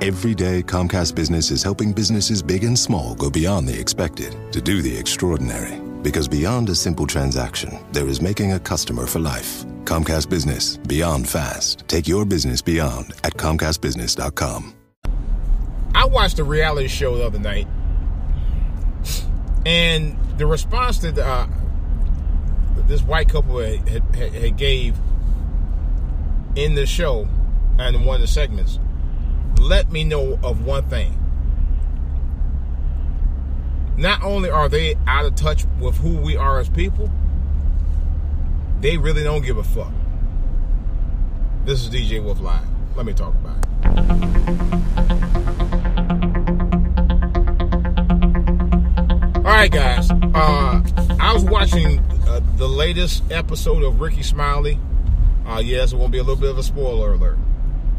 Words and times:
Every 0.00 0.32
day, 0.32 0.62
Comcast 0.62 1.16
Business 1.16 1.50
is 1.50 1.60
helping 1.60 1.92
businesses 1.92 2.40
big 2.40 2.62
and 2.62 2.78
small 2.78 3.16
go 3.16 3.28
beyond 3.28 3.66
the 3.66 3.76
expected 3.76 4.36
to 4.52 4.60
do 4.60 4.80
the 4.80 4.96
extraordinary. 4.96 5.80
Because 6.04 6.28
beyond 6.28 6.68
a 6.68 6.76
simple 6.76 7.04
transaction, 7.04 7.76
there 7.90 8.06
is 8.06 8.22
making 8.22 8.52
a 8.52 8.60
customer 8.60 9.08
for 9.08 9.18
life. 9.18 9.64
Comcast 9.86 10.30
Business, 10.30 10.76
beyond 10.76 11.28
fast. 11.28 11.82
Take 11.88 12.06
your 12.06 12.24
business 12.24 12.62
beyond 12.62 13.12
at 13.24 13.34
ComcastBusiness.com. 13.34 14.72
I 15.96 16.04
watched 16.04 16.38
a 16.38 16.44
reality 16.44 16.86
show 16.86 17.16
the 17.16 17.26
other 17.26 17.40
night, 17.40 17.66
and 19.66 20.16
the 20.38 20.46
response 20.46 21.00
that 21.00 21.18
uh, 21.18 21.48
this 22.86 23.02
white 23.02 23.28
couple 23.28 23.58
had, 23.58 23.88
had, 23.88 24.14
had 24.14 24.56
gave 24.56 24.96
in 26.54 26.76
the 26.76 26.86
show 26.86 27.26
and 27.80 28.06
one 28.06 28.14
of 28.14 28.20
the 28.20 28.28
segments 28.28 28.78
let 29.58 29.90
me 29.90 30.04
know 30.04 30.38
of 30.42 30.64
one 30.64 30.88
thing. 30.88 31.14
Not 33.96 34.22
only 34.22 34.48
are 34.48 34.68
they 34.68 34.94
out 35.06 35.24
of 35.24 35.34
touch 35.34 35.64
with 35.80 35.96
who 35.98 36.16
we 36.18 36.36
are 36.36 36.60
as 36.60 36.68
people, 36.68 37.10
they 38.80 38.96
really 38.96 39.24
don't 39.24 39.42
give 39.42 39.56
a 39.56 39.64
fuck. 39.64 39.92
This 41.64 41.82
is 41.82 41.90
DJ 41.90 42.22
Wolf 42.22 42.40
Live. 42.40 42.66
Let 42.96 43.06
me 43.06 43.12
talk 43.12 43.34
about 43.34 43.58
it. 43.58 43.68
All 49.38 49.54
right, 49.54 49.70
guys. 49.70 50.10
Uh, 50.10 50.82
I 51.20 51.32
was 51.34 51.44
watching 51.44 51.98
uh, 52.28 52.40
the 52.56 52.68
latest 52.68 53.24
episode 53.32 53.82
of 53.82 54.00
Rickey 54.00 54.22
Smiley. 54.22 54.78
Uh, 55.46 55.58
yes, 55.58 55.92
it 55.92 55.96
won't 55.96 56.12
be 56.12 56.18
a 56.18 56.22
little 56.22 56.40
bit 56.40 56.50
of 56.50 56.58
a 56.58 56.62
spoiler 56.62 57.14
alert. 57.14 57.38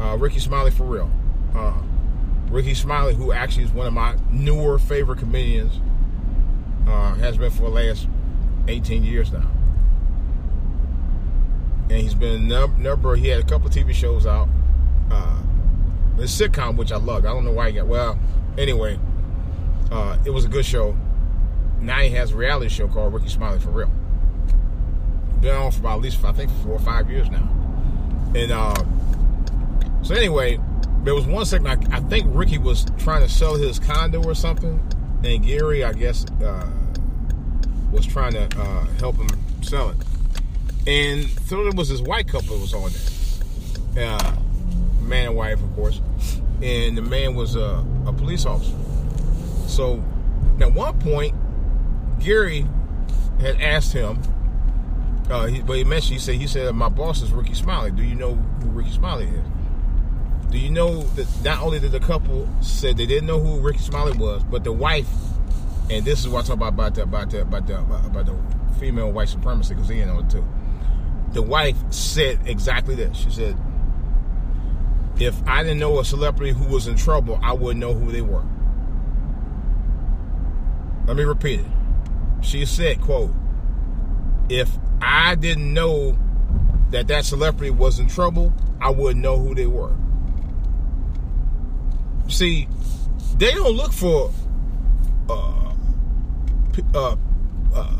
Uh, 0.00 0.16
Rickey 0.18 0.40
Smiley 0.40 0.70
for 0.70 0.84
real. 0.84 1.10
Rickey 2.54 2.74
Smiley, 2.74 3.16
who 3.16 3.32
actually 3.32 3.64
is 3.64 3.72
one 3.72 3.88
of 3.88 3.92
my 3.92 4.16
newer 4.30 4.78
favorite 4.78 5.18
comedians, 5.18 5.80
uh, 6.86 7.14
has 7.14 7.36
been 7.36 7.50
for 7.50 7.62
the 7.62 7.68
last 7.68 8.06
18 8.68 9.02
years 9.02 9.32
now. 9.32 9.50
And 11.90 12.00
he's 12.00 12.14
been 12.14 12.52
a 12.52 12.68
number, 12.78 13.16
he 13.16 13.26
had 13.26 13.40
a 13.40 13.42
couple 13.42 13.66
of 13.66 13.74
TV 13.74 13.92
shows 13.92 14.24
out. 14.24 14.48
Uh, 15.10 15.42
the 16.16 16.22
sitcom, 16.22 16.76
which 16.76 16.92
I 16.92 16.96
loved. 16.96 17.26
I 17.26 17.32
don't 17.32 17.44
know 17.44 17.50
why 17.50 17.70
he 17.70 17.74
got, 17.74 17.88
well, 17.88 18.16
anyway, 18.56 19.00
uh, 19.90 20.16
it 20.24 20.30
was 20.30 20.44
a 20.44 20.48
good 20.48 20.64
show. 20.64 20.96
Now 21.80 21.98
he 21.98 22.10
has 22.10 22.30
a 22.30 22.36
reality 22.36 22.68
show 22.68 22.86
called 22.86 23.12
Rickey 23.14 23.30
Smiley 23.30 23.58
for 23.58 23.70
Real. 23.70 23.90
Been 25.40 25.56
on 25.56 25.72
for 25.72 25.80
about 25.80 25.96
at 25.96 26.02
least, 26.02 26.24
I 26.24 26.30
think, 26.30 26.52
four 26.62 26.74
or 26.74 26.78
five 26.78 27.10
years 27.10 27.28
now. 27.30 27.50
And 28.36 28.52
uh, 28.52 28.74
so, 30.02 30.14
anyway, 30.14 30.60
there 31.04 31.14
was 31.14 31.26
one 31.26 31.44
second 31.44 31.66
I, 31.66 31.96
I, 31.96 32.00
think 32.00 32.26
Rickey 32.28 32.58
was 32.58 32.86
trying 32.98 33.20
to 33.22 33.28
sell 33.28 33.54
his 33.54 33.78
condo 33.78 34.22
or 34.24 34.34
something, 34.34 34.80
and 35.22 35.44
Gary, 35.44 35.84
I 35.84 35.92
guess, 35.92 36.24
uh, 36.42 36.68
was 37.92 38.06
trying 38.06 38.32
to 38.32 38.48
uh, 38.58 38.86
help 38.98 39.16
him 39.16 39.28
sell 39.62 39.90
it. 39.90 39.96
And 40.86 41.28
so 41.46 41.62
there 41.62 41.72
was 41.72 41.90
this 41.90 42.00
white 42.00 42.26
couple 42.26 42.56
that 42.56 42.60
was 42.60 42.74
on 42.74 42.90
there, 43.94 44.10
uh, 44.10 44.36
man 45.02 45.28
and 45.28 45.36
wife, 45.36 45.62
of 45.62 45.74
course, 45.74 46.00
and 46.62 46.96
the 46.96 47.02
man 47.02 47.34
was 47.34 47.54
a, 47.54 47.84
a 48.06 48.12
police 48.12 48.46
officer. 48.46 48.76
So 49.66 50.02
at 50.60 50.72
one 50.72 50.98
point, 51.00 51.34
Gary 52.20 52.66
had 53.40 53.60
asked 53.60 53.92
him, 53.92 54.20
uh, 55.30 55.46
he, 55.46 55.60
but 55.62 55.76
he 55.76 55.84
mentioned, 55.84 56.14
he 56.14 56.18
said, 56.18 56.34
he 56.36 56.46
said, 56.46 56.74
my 56.74 56.88
boss 56.88 57.22
is 57.22 57.32
Rickey 57.32 57.54
Smiley. 57.54 57.90
Do 57.90 58.02
you 58.02 58.14
know 58.14 58.34
who 58.34 58.68
Rickey 58.70 58.90
Smiley 58.90 59.26
is? 59.26 59.44
Do 60.54 60.60
you 60.60 60.70
know 60.70 61.02
that 61.16 61.26
not 61.42 61.62
only 61.62 61.80
did 61.80 61.90
the 61.90 61.98
couple 61.98 62.48
said 62.60 62.96
they 62.96 63.06
didn't 63.06 63.26
know 63.26 63.40
who 63.40 63.58
Rickey 63.58 63.80
Smiley 63.80 64.16
was, 64.16 64.44
but 64.44 64.62
the 64.62 64.70
wife, 64.70 65.08
and 65.90 66.04
this 66.04 66.20
is 66.20 66.28
what 66.28 66.44
I 66.44 66.46
talk 66.46 66.54
about 66.58 66.78
about 66.78 66.94
the 66.94 67.02
about 67.02 67.30
the 67.32 67.42
about 67.42 67.66
the, 67.66 68.06
about 68.06 68.26
the 68.26 68.74
female 68.78 69.10
white 69.10 69.28
supremacy 69.28 69.74
because 69.74 69.88
he 69.88 69.96
didn't 69.96 70.14
know 70.14 70.20
it 70.20 70.30
too. 70.30 70.46
The 71.32 71.42
wife 71.42 71.76
said 71.90 72.38
exactly 72.46 72.94
this. 72.94 73.16
She 73.16 73.30
said, 73.30 73.56
"If 75.18 75.34
I 75.44 75.64
didn't 75.64 75.80
know 75.80 75.98
a 75.98 76.04
celebrity 76.04 76.52
who 76.52 76.66
was 76.66 76.86
in 76.86 76.94
trouble, 76.94 77.40
I 77.42 77.52
wouldn't 77.52 77.80
know 77.80 77.92
who 77.92 78.12
they 78.12 78.22
were." 78.22 78.44
Let 81.08 81.16
me 81.16 81.24
repeat 81.24 81.60
it. 81.62 81.66
She 82.42 82.64
said, 82.64 83.00
"quote 83.00 83.34
If 84.48 84.70
I 85.02 85.34
didn't 85.34 85.74
know 85.74 86.16
that 86.90 87.08
that 87.08 87.24
celebrity 87.24 87.72
was 87.72 87.98
in 87.98 88.06
trouble, 88.06 88.52
I 88.80 88.90
wouldn't 88.90 89.20
know 89.20 89.36
who 89.36 89.56
they 89.56 89.66
were." 89.66 89.96
See, 92.28 92.68
they 93.36 93.52
don't 93.52 93.76
look 93.76 93.92
for 93.92 94.32
uh, 95.28 95.74
uh, 96.94 97.16
uh, 97.74 97.96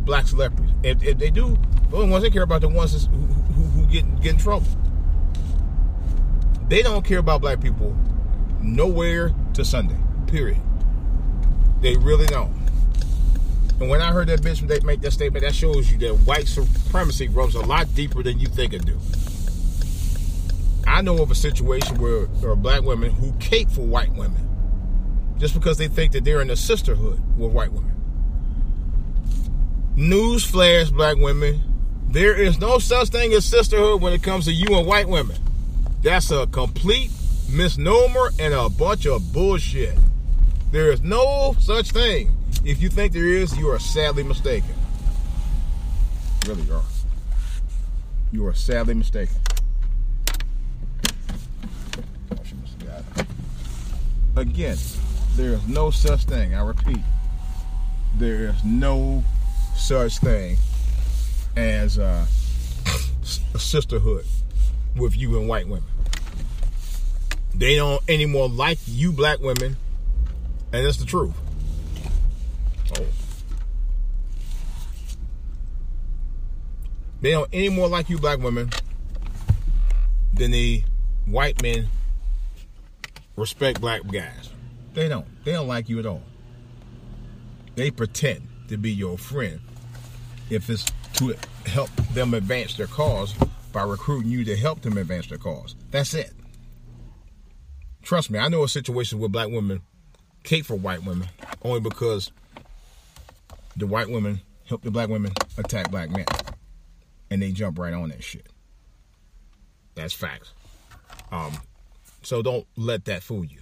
black 0.00 0.26
celebrities. 0.26 0.74
If, 0.82 1.02
if, 1.02 1.18
they 1.18 1.30
do, 1.30 1.56
the 1.90 1.96
only 1.96 2.10
ones 2.10 2.22
they 2.22 2.30
care 2.30 2.42
about 2.42 2.60
the 2.60 2.68
ones 2.68 3.06
who, 3.06 3.16
who, 3.16 3.62
who 3.62 3.86
get, 3.86 4.20
get 4.20 4.32
in 4.32 4.38
trouble. 4.38 4.66
They 6.68 6.82
don't 6.82 7.04
care 7.04 7.18
about 7.18 7.40
black 7.40 7.60
people 7.60 7.96
nowhere 8.60 9.32
to 9.54 9.64
Sunday. 9.64 9.96
Period. 10.26 10.60
They 11.80 11.96
really 11.96 12.26
don't. 12.26 12.54
And 13.78 13.90
when 13.90 14.00
I 14.00 14.10
heard 14.10 14.28
that 14.28 14.40
bitch 14.40 14.62
make 14.84 15.02
that 15.02 15.10
statement, 15.12 15.44
that 15.44 15.54
shows 15.54 15.92
you 15.92 15.98
that 15.98 16.14
white 16.26 16.48
supremacy 16.48 17.28
runs 17.28 17.54
a 17.54 17.60
lot 17.60 17.94
deeper 17.94 18.22
than 18.22 18.38
you 18.38 18.46
think 18.46 18.72
it 18.72 18.86
do. 18.86 18.98
I 20.96 21.02
know 21.02 21.18
of 21.18 21.30
a 21.30 21.34
situation 21.34 21.98
where 21.98 22.24
there 22.24 22.48
are 22.48 22.56
black 22.56 22.80
women 22.80 23.10
who 23.10 23.30
cape 23.32 23.70
for 23.70 23.82
white 23.82 24.14
women 24.14 24.48
just 25.36 25.52
because 25.52 25.76
they 25.76 25.88
think 25.88 26.12
that 26.12 26.24
they're 26.24 26.40
in 26.40 26.48
a 26.48 26.56
sisterhood 26.56 27.20
with 27.36 27.52
white 27.52 27.70
women. 27.70 27.94
Newsflash, 29.94 30.90
black 30.90 31.18
women, 31.18 31.60
there 32.08 32.34
is 32.34 32.58
no 32.58 32.78
such 32.78 33.10
thing 33.10 33.34
as 33.34 33.44
sisterhood 33.44 34.00
when 34.00 34.14
it 34.14 34.22
comes 34.22 34.46
to 34.46 34.52
you 34.54 34.74
and 34.74 34.86
white 34.86 35.06
women. 35.06 35.36
That's 36.00 36.30
a 36.30 36.46
complete 36.46 37.10
misnomer 37.50 38.30
and 38.38 38.54
a 38.54 38.70
bunch 38.70 39.04
of 39.04 39.34
bullshit. 39.34 39.98
There 40.70 40.90
is 40.90 41.02
no 41.02 41.54
such 41.60 41.90
thing. 41.90 42.34
If 42.64 42.80
you 42.80 42.88
think 42.88 43.12
there 43.12 43.28
is, 43.28 43.54
you 43.58 43.68
are 43.70 43.78
sadly 43.78 44.22
mistaken. 44.22 44.74
You 46.46 46.54
really 46.54 46.70
are. 46.70 46.82
You 48.32 48.46
are 48.46 48.54
sadly 48.54 48.94
mistaken. 48.94 49.36
Again, 54.36 54.76
there 55.34 55.54
is 55.54 55.66
no 55.66 55.90
such 55.90 56.24
thing. 56.24 56.54
I 56.54 56.60
repeat, 56.60 57.00
there 58.18 58.48
is 58.50 58.64
no 58.64 59.24
such 59.74 60.18
thing 60.18 60.58
as 61.56 61.98
uh, 61.98 62.26
a 63.54 63.58
sisterhood 63.58 64.26
with 64.94 65.16
you 65.16 65.38
and 65.38 65.48
white 65.48 65.66
women. 65.66 65.88
They 67.54 67.76
don't 67.76 68.02
anymore 68.10 68.50
like 68.50 68.78
you 68.86 69.10
black 69.10 69.40
women, 69.40 69.78
and 70.70 70.84
that's 70.84 70.98
the 70.98 71.06
truth. 71.06 71.34
Oh. 72.98 73.06
They 77.22 77.30
don't 77.30 77.48
any 77.54 77.70
more 77.70 77.88
like 77.88 78.10
you 78.10 78.18
black 78.18 78.40
women 78.40 78.68
than 80.34 80.50
the 80.50 80.84
white 81.24 81.62
men 81.62 81.88
respect 83.36 83.80
black 83.80 84.06
guys. 84.06 84.50
They 84.94 85.08
don't. 85.08 85.26
They 85.44 85.52
don't 85.52 85.68
like 85.68 85.88
you 85.88 85.98
at 85.98 86.06
all. 86.06 86.22
They 87.74 87.90
pretend 87.90 88.48
to 88.68 88.76
be 88.76 88.90
your 88.90 89.18
friend 89.18 89.60
if 90.50 90.70
it's 90.70 90.86
to 91.14 91.34
help 91.66 91.90
them 92.12 92.34
advance 92.34 92.76
their 92.76 92.86
cause 92.86 93.34
by 93.72 93.82
recruiting 93.82 94.30
you 94.30 94.44
to 94.44 94.56
help 94.56 94.80
them 94.80 94.96
advance 94.96 95.26
their 95.26 95.38
cause. 95.38 95.74
That's 95.90 96.14
it. 96.14 96.32
Trust 98.02 98.30
me, 98.30 98.38
I 98.38 98.48
know 98.48 98.62
a 98.62 98.68
situation 98.68 99.18
where 99.18 99.28
black 99.28 99.48
women 99.48 99.82
cape 100.44 100.64
for 100.64 100.76
white 100.76 101.04
women 101.04 101.28
only 101.62 101.80
because 101.80 102.30
the 103.76 103.86
white 103.86 104.08
women 104.08 104.40
help 104.66 104.82
the 104.82 104.90
black 104.90 105.08
women 105.08 105.32
attack 105.58 105.90
black 105.90 106.10
men. 106.10 106.24
And 107.30 107.42
they 107.42 107.50
jump 107.50 107.78
right 107.78 107.92
on 107.92 108.10
that 108.10 108.22
shit. 108.22 108.46
That's 109.96 110.14
facts. 110.14 110.52
Um, 111.32 111.52
so 112.26 112.42
don't 112.42 112.66
let 112.76 113.04
that 113.04 113.22
fool 113.22 113.44
you. 113.44 113.60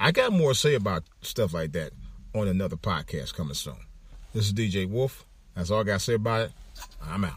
I 0.00 0.10
got 0.10 0.32
more 0.32 0.52
to 0.52 0.58
say 0.58 0.74
about 0.74 1.04
stuff 1.20 1.52
like 1.52 1.72
that 1.72 1.92
on 2.34 2.48
another 2.48 2.76
podcast 2.76 3.34
coming 3.34 3.54
soon. 3.54 3.76
This 4.32 4.46
is 4.46 4.54
DJ 4.54 4.88
Wolf. 4.88 5.26
That's 5.54 5.70
all 5.70 5.80
I 5.80 5.84
got 5.84 6.00
to 6.00 6.04
say 6.04 6.14
about 6.14 6.46
it. 6.46 6.52
I'm 7.02 7.24
out. 7.24 7.36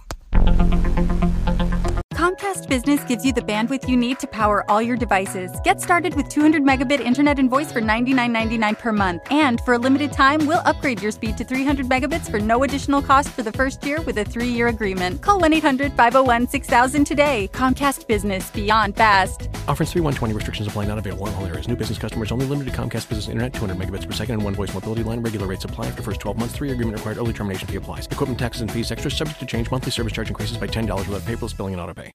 Comcast 2.13 2.67
Business 2.67 3.03
gives 3.05 3.25
you 3.25 3.31
the 3.33 3.41
bandwidth 3.41 3.87
you 3.87 3.95
need 3.95 4.19
to 4.19 4.27
power 4.27 4.69
all 4.69 4.81
your 4.81 4.97
devices. 4.97 5.51
Get 5.63 5.81
started 5.81 6.15
with 6.15 6.29
200 6.29 6.63
megabit 6.63 6.99
internet 6.99 7.39
and 7.39 7.49
voice 7.49 7.71
for 7.71 7.81
$99.99 7.81 8.79
per 8.79 8.91
month. 8.91 9.21
And 9.31 9.59
for 9.61 9.73
a 9.73 9.77
limited 9.77 10.11
time, 10.11 10.45
we'll 10.45 10.61
upgrade 10.65 11.01
your 11.01 11.11
speed 11.11 11.37
to 11.37 11.43
300 11.43 11.87
megabits 11.87 12.29
for 12.29 12.39
no 12.39 12.63
additional 12.63 13.01
cost 13.01 13.29
for 13.29 13.43
the 13.43 13.51
first 13.51 13.85
year 13.85 14.01
with 14.01 14.17
a 14.17 14.25
three 14.25 14.49
year 14.49 14.67
agreement. 14.67 15.21
Call 15.21 15.39
1 15.39 15.53
800 15.53 15.93
501 15.93 16.47
6000 16.47 17.05
today. 17.05 17.49
Comcast 17.53 18.07
Business 18.07 18.49
Beyond 18.51 18.95
Fast. 18.95 19.49
Offers 19.69 19.91
3120 19.91 20.33
restrictions 20.33 20.67
apply 20.67 20.85
not 20.85 20.97
available 20.97 21.27
in 21.27 21.33
all 21.35 21.45
areas. 21.45 21.67
New 21.67 21.75
business 21.75 21.99
customers 21.99 22.31
only 22.31 22.47
limited 22.47 22.73
to 22.73 22.77
Comcast 22.77 23.07
Business 23.07 23.27
Internet 23.27 23.53
200 23.53 23.77
megabits 23.77 24.07
per 24.07 24.13
second 24.13 24.33
and 24.33 24.43
one 24.43 24.55
voice 24.55 24.73
mobility 24.73 25.03
line. 25.03 25.21
Regular 25.21 25.45
rates 25.45 25.63
apply 25.63 25.85
after 25.85 26.01
first 26.01 26.19
12 26.21 26.39
months. 26.39 26.55
Three 26.55 26.71
agreement 26.71 26.97
required. 26.97 27.17
Early 27.17 27.33
termination 27.33 27.67
fee 27.67 27.75
applies. 27.75 28.07
Equipment 28.07 28.39
taxes 28.39 28.63
and 28.63 28.71
fees 28.71 28.91
extra 28.91 29.11
subject 29.11 29.39
to 29.39 29.45
change. 29.45 29.69
Monthly 29.69 29.91
service 29.91 30.11
charge 30.11 30.27
increases 30.29 30.57
by 30.57 30.65
$10 30.65 30.89
without 31.07 31.21
paperless 31.21 31.55
billing 31.55 31.75
and 31.75 31.81
auto 31.81 31.93
pay. 31.93 32.11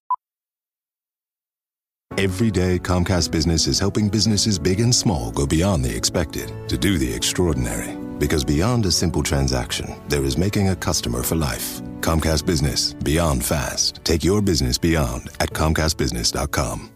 Every 2.19 2.51
day, 2.51 2.81
Comcast 2.81 3.31
Business 3.31 3.69
is 3.69 3.79
helping 3.79 4.09
businesses 4.09 4.59
big 4.59 4.81
and 4.81 4.93
small 4.93 5.31
go 5.31 5.47
beyond 5.47 5.85
the 5.85 5.95
expected 5.95 6.51
to 6.69 6.77
do 6.77 6.99
the 6.99 7.13
extraordinary. 7.13 7.97
Because 8.19 8.43
beyond 8.45 8.85
a 8.87 8.91
simple 8.91 9.23
transaction, 9.23 9.95
there 10.09 10.25
is 10.25 10.37
making 10.37 10.71
a 10.71 10.77
customer 10.77 11.23
for 11.23 11.37
life. 11.37 11.81
Comcast 12.01 12.47
Business, 12.47 12.95
beyond 12.95 13.45
fast. 13.45 14.01
Take 14.03 14.25
your 14.25 14.43
business 14.43 14.77
beyond 14.77 15.29
at 15.39 15.51
ComcastBusiness.com. 15.51 16.94